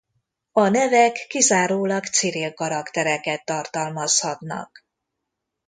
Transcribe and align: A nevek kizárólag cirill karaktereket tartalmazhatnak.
A 0.51 0.67
nevek 0.67 1.15
kizárólag 1.29 2.05
cirill 2.05 2.51
karaktereket 2.53 3.45
tartalmazhatnak. 3.45 4.85